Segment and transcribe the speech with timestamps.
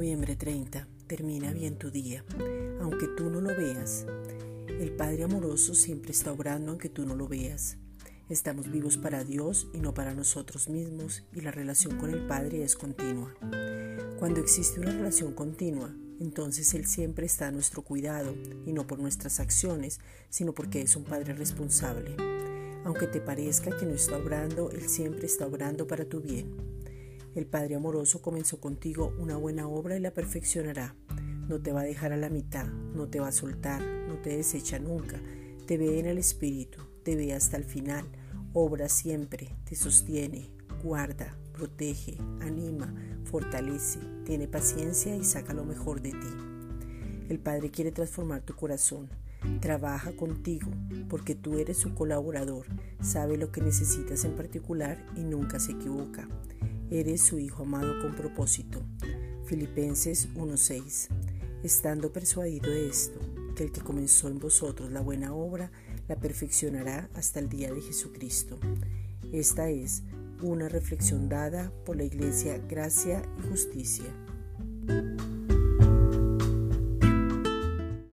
[0.00, 0.88] Noviembre 30.
[1.06, 2.24] Termina bien tu día,
[2.80, 4.06] aunque tú no lo veas.
[4.66, 7.76] El Padre amoroso siempre está obrando aunque tú no lo veas.
[8.30, 12.64] Estamos vivos para Dios y no para nosotros mismos y la relación con el Padre
[12.64, 13.34] es continua.
[14.18, 19.00] Cuando existe una relación continua, entonces Él siempre está a nuestro cuidado y no por
[19.00, 22.16] nuestras acciones, sino porque es un Padre responsable.
[22.86, 26.79] Aunque te parezca que no está obrando, Él siempre está obrando para tu bien.
[27.34, 30.96] El Padre amoroso comenzó contigo una buena obra y la perfeccionará.
[31.48, 34.36] No te va a dejar a la mitad, no te va a soltar, no te
[34.36, 35.20] desecha nunca,
[35.66, 38.04] te ve en el Espíritu, te ve hasta el final,
[38.52, 40.50] obra siempre, te sostiene,
[40.82, 47.28] guarda, protege, anima, fortalece, tiene paciencia y saca lo mejor de ti.
[47.28, 49.08] El Padre quiere transformar tu corazón,
[49.60, 50.72] trabaja contigo
[51.08, 52.66] porque tú eres su colaborador,
[53.00, 56.26] sabe lo que necesitas en particular y nunca se equivoca.
[56.90, 58.82] Eres su Hijo amado con propósito.
[59.44, 61.08] Filipenses 1:6
[61.62, 63.18] estando persuadido de esto,
[63.54, 65.70] que el que comenzó en vosotros la buena obra,
[66.08, 68.58] la perfeccionará hasta el día de Jesucristo.
[69.32, 70.02] Esta es
[70.42, 74.06] una reflexión dada por la Iglesia Gracia y Justicia.